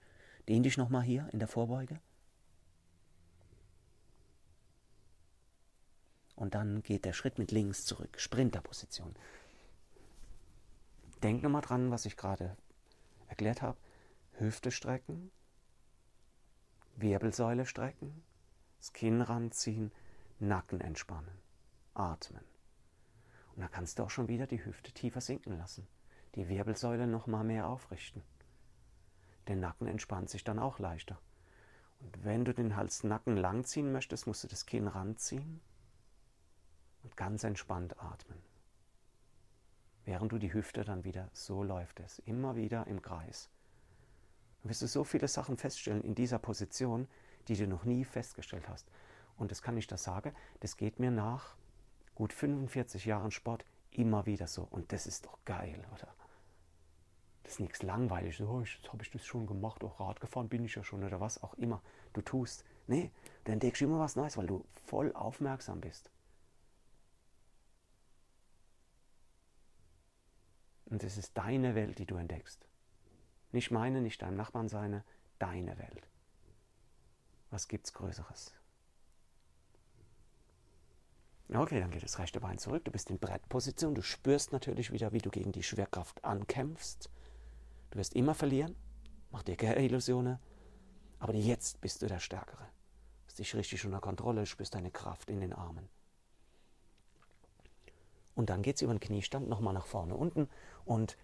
Dehn 0.49 0.63
dich 0.63 0.77
nochmal 0.77 1.03
hier 1.03 1.29
in 1.31 1.37
der 1.37 1.47
Vorbeuge. 1.47 1.99
Und 6.41 6.55
dann 6.55 6.81
geht 6.81 7.05
der 7.05 7.13
Schritt 7.13 7.37
mit 7.37 7.51
links 7.51 7.85
zurück. 7.85 8.19
Sprinterposition. 8.19 9.13
Denk 11.21 11.43
nochmal 11.43 11.61
dran, 11.61 11.91
was 11.91 12.07
ich 12.07 12.17
gerade 12.17 12.57
erklärt 13.27 13.61
habe. 13.61 13.77
Hüfte 14.39 14.71
strecken, 14.71 15.29
Wirbelsäule 16.95 17.67
strecken, 17.67 18.23
das 18.79 18.91
Kinn 18.91 19.21
ranziehen, 19.21 19.91
Nacken 20.39 20.81
entspannen, 20.81 21.37
atmen. 21.93 22.43
Und 23.55 23.61
dann 23.61 23.69
kannst 23.69 23.99
du 23.99 24.03
auch 24.03 24.09
schon 24.09 24.27
wieder 24.27 24.47
die 24.47 24.65
Hüfte 24.65 24.91
tiefer 24.91 25.21
sinken 25.21 25.59
lassen, 25.59 25.87
die 26.33 26.49
Wirbelsäule 26.49 27.05
noch 27.05 27.27
mal 27.27 27.43
mehr 27.43 27.67
aufrichten. 27.67 28.23
Der 29.45 29.57
Nacken 29.57 29.85
entspannt 29.85 30.31
sich 30.31 30.43
dann 30.43 30.57
auch 30.57 30.79
leichter. 30.79 31.21
Und 31.99 32.23
wenn 32.23 32.45
du 32.45 32.53
den 32.55 32.75
Hals-Nacken 32.75 33.37
langziehen 33.37 33.91
möchtest, 33.91 34.25
musst 34.25 34.43
du 34.43 34.47
das 34.47 34.65
Kinn 34.65 34.87
ranziehen 34.87 35.61
und 37.03 37.17
ganz 37.17 37.43
entspannt 37.43 37.99
atmen. 37.99 38.37
Während 40.05 40.31
du 40.31 40.37
die 40.37 40.53
Hüfte 40.53 40.83
dann 40.83 41.03
wieder, 41.03 41.29
so 41.33 41.63
läuft 41.63 41.99
es, 41.99 42.19
immer 42.19 42.55
wieder 42.55 42.87
im 42.87 43.01
Kreis. 43.01 43.49
Dann 44.61 44.69
wirst 44.69 44.81
du 44.81 44.87
so 44.87 45.03
viele 45.03 45.27
Sachen 45.27 45.57
feststellen 45.57 46.03
in 46.03 46.15
dieser 46.15 46.39
Position, 46.39 47.07
die 47.47 47.55
du 47.55 47.67
noch 47.67 47.83
nie 47.83 48.03
festgestellt 48.03 48.67
hast. 48.67 48.87
Und 49.37 49.51
das 49.51 49.61
kann 49.61 49.77
ich 49.77 49.87
da 49.87 49.97
sagen, 49.97 50.33
das 50.59 50.77
geht 50.77 50.99
mir 50.99 51.11
nach 51.11 51.55
gut 52.15 52.33
45 52.33 53.05
Jahren 53.05 53.31
Sport 53.31 53.65
immer 53.91 54.25
wieder 54.25 54.47
so. 54.47 54.67
Und 54.69 54.91
das 54.91 55.07
ist 55.07 55.25
doch 55.25 55.37
geil, 55.45 55.83
oder? 55.93 56.13
Das 57.43 57.53
ist 57.53 57.59
nichts 57.59 57.81
langweilig. 57.81 58.41
Oh, 58.41 58.61
jetzt 58.61 58.91
habe 58.91 59.03
ich 59.03 59.11
das 59.11 59.25
schon 59.25 59.47
gemacht, 59.47 59.83
auch 59.83 59.99
Rad 59.99 60.19
gefahren 60.21 60.47
bin 60.47 60.63
ich 60.63 60.75
ja 60.75 60.83
schon 60.83 61.03
oder 61.03 61.19
was 61.19 61.41
auch 61.41 61.53
immer 61.55 61.81
du 62.13 62.21
tust. 62.21 62.63
Nee, 62.87 63.11
du 63.43 63.51
entdeckst 63.51 63.81
immer 63.81 63.99
was 63.99 64.15
Neues, 64.15 64.37
weil 64.37 64.47
du 64.47 64.65
voll 64.85 65.11
aufmerksam 65.13 65.81
bist. 65.81 66.11
Und 70.91 71.03
es 71.03 71.17
ist 71.17 71.35
deine 71.37 71.73
Welt, 71.73 71.97
die 71.97 72.05
du 72.05 72.17
entdeckst. 72.17 72.67
Nicht 73.53 73.71
meine, 73.71 74.01
nicht 74.01 74.21
deinem 74.21 74.35
Nachbarn 74.35 74.67
seine, 74.67 75.03
deine 75.39 75.79
Welt. 75.79 76.07
Was 77.49 77.67
gibt's 77.67 77.93
Größeres? 77.93 78.53
Okay, 81.53 81.79
dann 81.79 81.91
geht 81.91 82.03
das 82.03 82.19
rechte 82.19 82.39
Bein 82.39 82.57
zurück. 82.57 82.85
Du 82.85 82.91
bist 82.91 83.09
in 83.09 83.19
Brettposition. 83.19 83.95
Du 83.95 84.01
spürst 84.01 84.51
natürlich 84.51 84.91
wieder, 84.91 85.11
wie 85.11 85.19
du 85.19 85.29
gegen 85.29 85.51
die 85.51 85.63
Schwerkraft 85.63 86.23
ankämpfst. 86.23 87.09
Du 87.91 87.97
wirst 87.97 88.13
immer 88.13 88.35
verlieren. 88.35 88.75
Mach 89.31 89.43
dir 89.43 89.55
keine 89.55 89.83
Illusionen. 89.83 90.39
Aber 91.19 91.33
jetzt 91.33 91.79
bist 91.81 92.01
du 92.01 92.07
der 92.07 92.19
Stärkere. 92.19 92.63
Du 92.63 93.27
hast 93.27 93.39
dich 93.39 93.55
richtig 93.55 93.85
unter 93.85 94.01
Kontrolle, 94.01 94.45
spürst 94.45 94.75
deine 94.75 94.91
Kraft 94.91 95.29
in 95.29 95.39
den 95.39 95.53
Armen. 95.53 95.87
Und 98.41 98.49
dann 98.49 98.63
geht 98.63 98.77
es 98.77 98.81
über 98.81 98.91
den 98.91 98.99
Kniestand 98.99 99.47
nochmal 99.49 99.71
nach 99.71 99.85
vorne 99.85 100.15
unten 100.15 100.49
und 100.83 101.15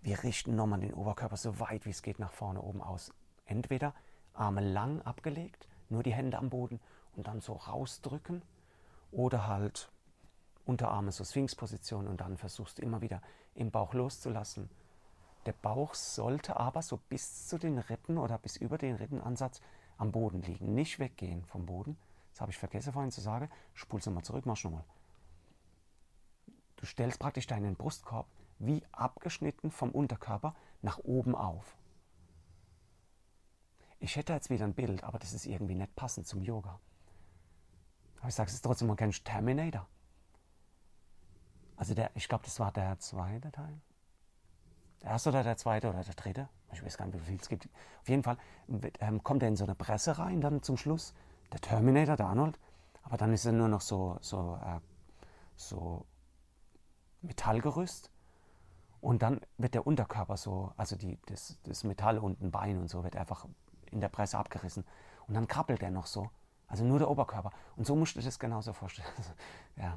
wir 0.00 0.22
richten 0.22 0.56
nochmal 0.56 0.80
den 0.80 0.94
Oberkörper 0.94 1.36
so 1.36 1.60
weit 1.60 1.84
wie 1.84 1.90
es 1.90 2.00
geht 2.00 2.18
nach 2.18 2.32
vorne 2.32 2.62
oben 2.62 2.80
aus. 2.80 3.12
Entweder 3.44 3.92
Arme 4.32 4.62
lang 4.62 5.02
abgelegt, 5.02 5.68
nur 5.90 6.02
die 6.02 6.14
Hände 6.14 6.38
am 6.38 6.48
Boden 6.48 6.80
und 7.14 7.26
dann 7.26 7.42
so 7.42 7.52
rausdrücken 7.52 8.40
oder 9.12 9.46
halt 9.46 9.90
Unterarme 10.64 11.12
so 11.12 11.24
Sphinx-Position 11.24 12.08
und 12.08 12.22
dann 12.22 12.38
versuchst 12.38 12.78
du 12.78 12.82
immer 12.82 13.02
wieder 13.02 13.20
im 13.54 13.70
Bauch 13.70 13.92
loszulassen. 13.92 14.70
Der 15.44 15.52
Bauch 15.52 15.92
sollte 15.92 16.58
aber 16.58 16.80
so 16.80 16.98
bis 17.10 17.48
zu 17.48 17.58
den 17.58 17.76
Rippen 17.76 18.16
oder 18.16 18.38
bis 18.38 18.56
über 18.56 18.78
den 18.78 18.96
Rippenansatz 18.96 19.60
am 19.98 20.10
Boden 20.10 20.40
liegen, 20.40 20.72
nicht 20.72 20.98
weggehen 21.00 21.44
vom 21.44 21.66
Boden. 21.66 21.98
Das 22.32 22.40
habe 22.40 22.50
ich 22.50 22.56
vergessen 22.56 22.94
vorhin 22.94 23.12
zu 23.12 23.20
sagen. 23.20 23.50
Spul's 23.74 24.06
nochmal 24.06 24.24
zurück, 24.24 24.46
mach 24.46 24.64
nochmal. 24.64 24.84
Du 26.76 26.86
stellst 26.86 27.18
praktisch 27.18 27.46
deinen 27.46 27.74
Brustkorb 27.74 28.26
wie 28.58 28.84
abgeschnitten 28.92 29.70
vom 29.70 29.90
Unterkörper 29.90 30.54
nach 30.82 30.98
oben 30.98 31.34
auf. 31.34 31.76
Ich 33.98 34.16
hätte 34.16 34.34
jetzt 34.34 34.50
wieder 34.50 34.64
ein 34.64 34.74
Bild, 34.74 35.04
aber 35.04 35.18
das 35.18 35.32
ist 35.32 35.46
irgendwie 35.46 35.74
nicht 35.74 35.96
passend 35.96 36.26
zum 36.26 36.42
Yoga. 36.42 36.78
Aber 38.18 38.28
ich 38.28 38.34
sage 38.34 38.50
es 38.50 38.60
trotzdem, 38.60 38.88
man 38.88 38.96
kennt 38.96 39.24
Terminator. 39.24 39.86
Also 41.76 41.94
der, 41.94 42.10
ich 42.14 42.28
glaube, 42.28 42.44
das 42.44 42.58
war 42.60 42.72
der 42.72 42.98
zweite 42.98 43.50
Teil. 43.52 43.80
Der 45.02 45.10
erste 45.10 45.28
oder 45.30 45.42
der 45.42 45.56
zweite 45.56 45.88
oder 45.88 46.02
der 46.02 46.14
dritte. 46.14 46.48
Ich 46.72 46.82
weiß 46.82 46.96
gar 46.96 47.06
nicht, 47.06 47.18
wie 47.20 47.24
viel 47.24 47.36
es 47.40 47.48
gibt. 47.48 47.68
Auf 48.00 48.08
jeden 48.08 48.22
Fall 48.22 48.38
ähm, 49.00 49.22
kommt 49.22 49.42
er 49.42 49.48
in 49.48 49.56
so 49.56 49.64
eine 49.64 49.74
Presse 49.74 50.18
rein, 50.18 50.40
dann 50.40 50.62
zum 50.62 50.76
Schluss. 50.76 51.14
Der 51.52 51.60
Terminator, 51.60 52.16
der 52.16 52.26
Arnold. 52.26 52.58
Aber 53.02 53.16
dann 53.16 53.32
ist 53.32 53.44
er 53.44 53.52
nur 53.52 53.68
noch 53.68 53.82
so, 53.82 54.18
so, 54.20 54.58
äh, 54.62 54.80
so 55.54 56.06
Metallgerüst. 57.26 58.10
Und 59.00 59.22
dann 59.22 59.40
wird 59.58 59.74
der 59.74 59.86
Unterkörper 59.86 60.36
so, 60.36 60.72
also 60.76 60.96
die, 60.96 61.18
das, 61.26 61.58
das 61.64 61.84
Metall 61.84 62.18
unten, 62.18 62.50
Bein 62.50 62.78
und 62.78 62.88
so, 62.88 63.04
wird 63.04 63.16
einfach 63.16 63.46
in 63.90 64.00
der 64.00 64.08
Presse 64.08 64.38
abgerissen. 64.38 64.84
Und 65.28 65.34
dann 65.34 65.46
krabbelt 65.46 65.82
er 65.82 65.90
noch 65.90 66.06
so. 66.06 66.30
Also 66.66 66.84
nur 66.84 66.98
der 66.98 67.08
Oberkörper. 67.08 67.52
Und 67.76 67.86
so 67.86 67.94
musst 67.94 68.16
du 68.16 68.20
das 68.20 68.38
genauso 68.38 68.72
vorstellen. 68.72 69.08
ja, 69.76 69.96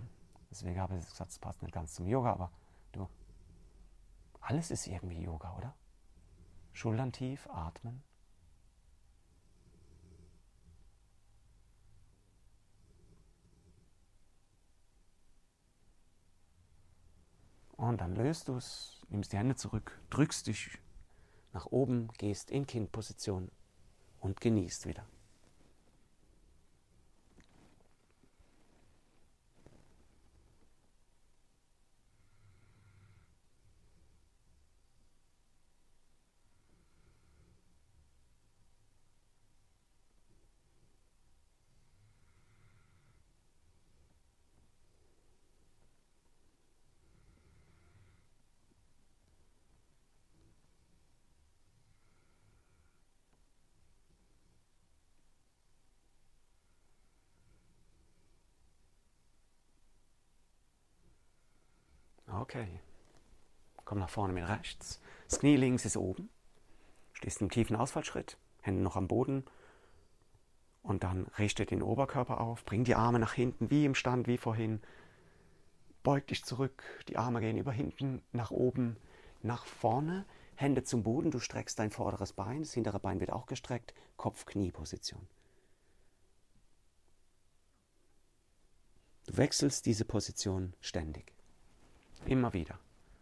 deswegen 0.51 0.79
habe 0.79 0.97
ich 0.97 1.05
gesagt, 1.05 1.31
es 1.31 1.39
passt 1.39 1.61
nicht 1.63 1.73
ganz 1.73 1.95
zum 1.95 2.07
Yoga, 2.07 2.33
aber 2.33 2.51
du, 2.91 3.07
alles 4.41 4.69
ist 4.69 4.85
irgendwie 4.87 5.21
Yoga, 5.21 5.55
oder? 5.57 5.73
Schultern 6.73 7.11
tief, 7.11 7.47
atmen. 7.51 8.03
Und 17.89 18.01
dann 18.01 18.15
löst 18.15 18.49
du 18.49 18.55
es, 18.55 19.01
nimmst 19.09 19.33
die 19.33 19.37
Hände 19.37 19.55
zurück, 19.55 19.99
drückst 20.11 20.45
dich 20.45 20.77
nach 21.53 21.65
oben, 21.65 22.09
gehst 22.19 22.51
in 22.51 22.67
Kindposition 22.67 23.49
und 24.19 24.39
genießt 24.41 24.85
wieder. 24.85 25.07
Okay. 62.49 62.79
Komm 63.85 63.99
nach 63.99 64.09
vorne 64.09 64.33
mit 64.33 64.49
rechts. 64.49 64.99
Das 65.29 65.39
Knie 65.39 65.55
links 65.55 65.85
ist 65.85 65.97
oben. 65.97 66.29
Stehst 67.13 67.41
im 67.41 67.51
tiefen 67.51 67.75
Ausfallschritt. 67.75 68.37
Hände 68.61 68.81
noch 68.81 68.95
am 68.95 69.07
Boden. 69.07 69.45
Und 70.81 71.03
dann 71.03 71.27
richte 71.37 71.67
den 71.67 71.83
Oberkörper 71.83 72.41
auf. 72.41 72.65
Bring 72.65 72.83
die 72.83 72.95
Arme 72.95 73.19
nach 73.19 73.33
hinten, 73.33 73.69
wie 73.69 73.85
im 73.85 73.93
Stand, 73.93 74.25
wie 74.25 74.39
vorhin. 74.39 74.81
Beug 76.01 76.25
dich 76.25 76.43
zurück. 76.43 76.81
Die 77.07 77.17
Arme 77.17 77.39
gehen 77.39 77.57
über 77.57 77.71
hinten, 77.71 78.23
nach 78.31 78.49
oben, 78.49 78.97
nach 79.43 79.67
vorne. 79.67 80.25
Hände 80.55 80.83
zum 80.83 81.03
Boden. 81.03 81.29
Du 81.29 81.37
streckst 81.39 81.77
dein 81.77 81.91
vorderes 81.91 82.33
Bein. 82.33 82.61
Das 82.61 82.73
hintere 82.73 82.99
Bein 82.99 83.19
wird 83.19 83.31
auch 83.31 83.45
gestreckt. 83.45 83.93
Kopf-Knie-Position. 84.17 85.27
Du 89.27 89.37
wechselst 89.37 89.85
diese 89.85 90.05
Position 90.05 90.73
ständig. 90.81 91.38
Immer 92.25 92.53
wieder. 92.53 92.79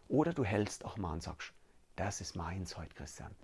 Oder 0.08 0.32
du 0.32 0.44
hältst 0.44 0.84
auch 0.84 0.96
mal 0.96 1.12
und 1.12 1.22
sagst, 1.22 1.52
das 1.96 2.20
ist 2.20 2.36
meins 2.36 2.76
heute, 2.76 2.94
Christian. 2.94 3.34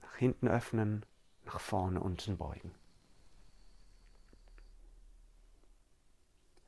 Nach 0.00 0.16
hinten 0.16 0.48
öffnen, 0.48 1.04
nach 1.44 1.60
vorne 1.60 2.00
unten 2.00 2.36
beugen. 2.36 2.74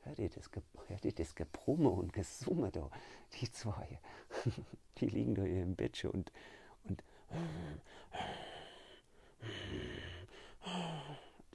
Hört 0.03 0.19
ihr 0.19 0.29
das, 0.29 0.49
hört 0.87 1.05
ihr 1.05 1.13
das 1.13 1.33
Gebrumme 1.33 1.89
und 1.89 2.13
Gesumme 2.13 2.71
da? 2.71 2.89
Die 3.39 3.51
zwei, 3.51 3.99
die 4.99 5.07
liegen 5.07 5.33
da 5.33 5.43
im 5.43 5.75
Bettchen 5.75 6.11
und, 6.11 6.31
und 6.83 7.03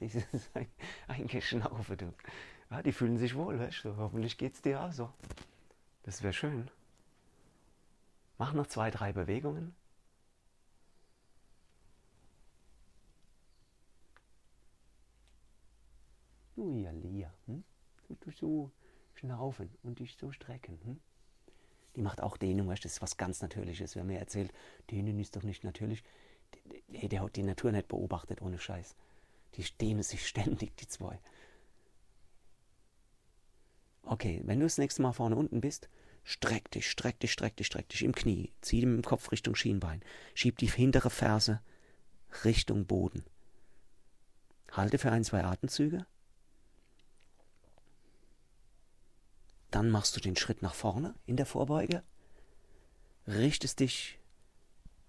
dieses 0.01 0.51
Eingeschnaufe. 1.07 1.95
Du 1.95 2.13
ja, 2.71 2.81
die 2.81 2.91
fühlen 2.93 3.17
sich 3.17 3.35
wohl, 3.35 3.59
weißt 3.59 3.85
du? 3.85 3.97
Hoffentlich 3.97 4.37
geht 4.37 4.53
es 4.55 4.61
dir 4.61 4.81
auch 4.81 4.91
so. 4.91 5.11
Das 6.03 6.23
wäre 6.23 6.33
schön. 6.33 6.71
Mach 8.37 8.53
noch 8.53 8.67
zwei, 8.67 8.89
drei 8.89 9.13
Bewegungen. 9.13 9.75
Nur 16.55 16.75
ja, 16.75 16.91
Lia. 16.91 17.33
Hm? 17.45 17.63
Du 18.19 18.31
so 18.31 18.71
schnaufen 19.15 19.69
und 19.83 19.99
dich 19.99 20.15
so 20.17 20.31
strecken. 20.31 20.79
Hm? 20.83 20.99
Die 21.95 22.01
macht 22.01 22.21
auch 22.21 22.37
Dehnung, 22.37 22.67
weißt 22.67 22.83
du, 22.83 22.87
das 22.87 22.93
ist 22.93 23.01
was 23.01 23.17
ganz 23.17 23.41
Natürliches. 23.41 23.95
Wer 23.95 24.03
mir 24.03 24.19
erzählt, 24.19 24.53
Dehnen 24.89 25.19
ist 25.19 25.35
doch 25.35 25.43
nicht 25.43 25.63
natürlich. 25.63 26.03
Ey, 26.91 27.09
der 27.09 27.21
hat 27.21 27.35
die 27.35 27.43
Natur 27.43 27.71
nicht 27.71 27.87
beobachtet, 27.87 28.41
ohne 28.41 28.59
Scheiß. 28.59 28.95
Die 29.55 29.63
dehnen 29.63 30.03
sich 30.03 30.27
ständig, 30.27 30.75
die 30.77 30.87
zwei. 30.87 31.19
Okay, 34.03 34.41
wenn 34.45 34.59
du 34.59 34.65
das 34.65 34.77
nächste 34.77 35.01
Mal 35.01 35.13
vorne 35.13 35.35
unten 35.35 35.61
bist, 35.61 35.89
streck 36.23 36.71
dich, 36.71 36.89
streck 36.89 37.19
dich, 37.19 37.31
streck 37.31 37.55
dich, 37.55 37.67
streck 37.67 37.89
dich 37.89 38.03
im 38.03 38.13
Knie. 38.13 38.51
Zieh 38.61 38.81
den 38.81 39.01
Kopf 39.01 39.31
Richtung 39.31 39.55
Schienbein. 39.55 40.01
Schieb 40.33 40.57
die 40.57 40.67
hintere 40.67 41.09
Ferse 41.09 41.61
Richtung 42.43 42.85
Boden. 42.85 43.23
Halte 44.71 44.97
für 44.97 45.11
ein, 45.11 45.23
zwei 45.23 45.43
Atemzüge. 45.43 46.05
Dann 49.69 49.89
machst 49.89 50.15
du 50.15 50.19
den 50.19 50.35
Schritt 50.35 50.61
nach 50.61 50.73
vorne 50.73 51.15
in 51.25 51.37
der 51.37 51.45
Vorbeuge, 51.45 52.03
richtest 53.25 53.79
dich 53.79 54.19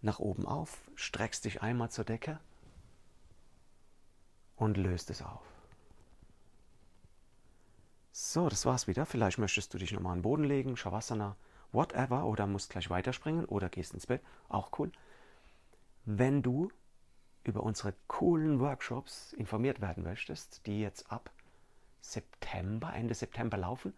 nach 0.01 0.21
oben 0.21 0.47
auf, 0.47 0.89
streckst 0.95 1.45
dich 1.45 1.63
einmal 1.63 1.91
zur 1.91 2.05
Decke 2.05 2.39
und 4.55 4.77
löst 4.77 5.11
es 5.11 5.23
auf. 5.23 5.52
So, 8.13 8.51
das 8.51 8.67
war's 8.67 8.87
wieder. 8.87 9.07
Vielleicht 9.07 9.39
möchtest 9.39 9.73
du 9.73 9.79
dich 9.79 9.93
nochmal 9.93 10.13
an 10.13 10.19
den 10.19 10.23
Boden 10.23 10.45
legen, 10.45 10.77
Shavasana, 10.77 11.35
whatever, 11.73 12.27
oder 12.27 12.47
musst 12.47 12.71
gleich 12.71 12.91
weiterspringen 12.91 13.47
oder 13.47 13.71
gehst 13.71 13.95
ins 13.95 14.07
Bett. 14.07 14.23
Auch 14.51 14.79
cool. 14.79 14.93
Wenn 16.05 16.43
du 16.43 16.71
über 17.45 17.63
unsere 17.63 17.95
coolen 18.09 18.61
Workshops 18.61 19.33
informiert 19.33 19.81
werden 19.81 20.05
möchtest, 20.05 20.67
die 20.67 20.81
jetzt 20.81 21.11
ab 21.11 21.31
September, 22.03 22.93
Ende 22.93 23.15
September 23.15 23.57
laufen, 23.57 23.95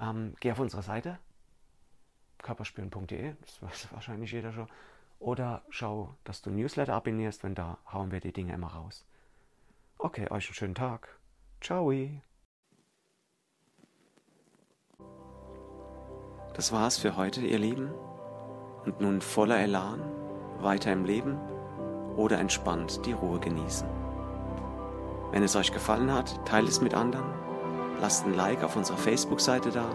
ähm, 0.00 0.34
geh 0.40 0.52
auf 0.52 0.60
unsere 0.60 0.82
Seite 0.82 1.18
körperspüren.de, 2.38 3.34
das 3.40 3.62
weiß 3.62 3.88
wahrscheinlich 3.92 4.32
jeder 4.32 4.52
schon, 4.52 4.68
oder 5.18 5.62
schau, 5.68 6.14
dass 6.24 6.40
du 6.40 6.50
Newsletter 6.50 6.94
abonnierst, 6.94 7.42
wenn 7.42 7.54
da 7.54 7.78
hauen 7.92 8.12
wir 8.12 8.20
die 8.20 8.32
Dinge 8.32 8.54
immer 8.54 8.68
raus. 8.68 9.04
Okay, 9.98 10.30
euch 10.30 10.46
einen 10.46 10.54
schönen 10.54 10.74
Tag. 10.74 11.18
Ciao. 11.60 11.92
Das 16.60 16.72
war's 16.72 16.98
für 16.98 17.16
heute, 17.16 17.40
ihr 17.40 17.58
Lieben. 17.58 17.90
Und 18.84 19.00
nun 19.00 19.22
voller 19.22 19.58
Elan, 19.60 20.02
weiter 20.60 20.92
im 20.92 21.06
Leben 21.06 21.38
oder 22.16 22.38
entspannt 22.38 23.06
die 23.06 23.12
Ruhe 23.12 23.40
genießen. 23.40 23.88
Wenn 25.30 25.42
es 25.42 25.56
euch 25.56 25.72
gefallen 25.72 26.12
hat, 26.12 26.44
teilt 26.44 26.68
es 26.68 26.82
mit 26.82 26.92
anderen, 26.92 27.24
lasst 27.98 28.26
ein 28.26 28.34
Like 28.34 28.62
auf 28.62 28.76
unserer 28.76 28.98
Facebook-Seite 28.98 29.70
da. 29.70 29.86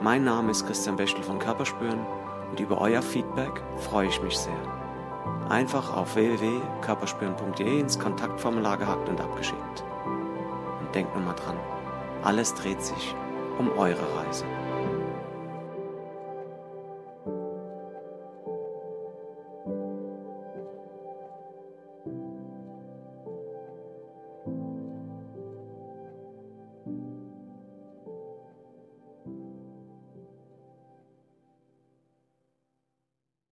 Mein 0.00 0.24
Name 0.24 0.52
ist 0.52 0.64
Christian 0.64 0.96
Bechtel 0.96 1.22
von 1.22 1.38
Körperspüren 1.38 2.00
und 2.50 2.58
über 2.60 2.80
euer 2.80 3.02
Feedback 3.02 3.62
freue 3.76 4.08
ich 4.08 4.22
mich 4.22 4.38
sehr. 4.38 5.50
Einfach 5.50 5.94
auf 5.94 6.14
www.körperspüren.de 6.14 7.78
ins 7.78 7.98
Kontaktformular 7.98 8.78
gehackt 8.78 9.10
und 9.10 9.20
abgeschickt. 9.20 9.84
Und 10.80 10.94
denkt 10.94 11.14
nur 11.14 11.26
mal 11.26 11.34
dran, 11.34 11.58
alles 12.22 12.54
dreht 12.54 12.82
sich 12.82 13.14
um 13.58 13.70
eure 13.72 14.16
Reise. 14.16 14.46